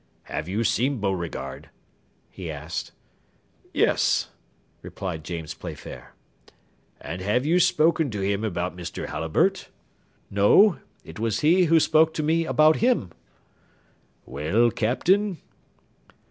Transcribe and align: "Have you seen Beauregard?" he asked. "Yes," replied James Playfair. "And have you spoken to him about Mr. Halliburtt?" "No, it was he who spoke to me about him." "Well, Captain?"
"Have 0.23 0.49
you 0.49 0.63
seen 0.63 0.97
Beauregard?" 0.99 1.69
he 2.31 2.49
asked. 2.49 2.91
"Yes," 3.71 4.29
replied 4.81 5.23
James 5.23 5.53
Playfair. 5.53 6.15
"And 6.99 7.21
have 7.21 7.45
you 7.45 7.59
spoken 7.59 8.09
to 8.09 8.21
him 8.21 8.43
about 8.43 8.75
Mr. 8.75 9.09
Halliburtt?" 9.09 9.69
"No, 10.31 10.77
it 11.03 11.19
was 11.19 11.41
he 11.41 11.65
who 11.65 11.79
spoke 11.79 12.15
to 12.15 12.23
me 12.23 12.47
about 12.47 12.77
him." 12.77 13.11
"Well, 14.25 14.71
Captain?" 14.71 15.37